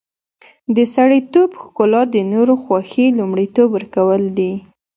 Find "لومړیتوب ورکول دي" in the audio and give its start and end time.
3.19-4.53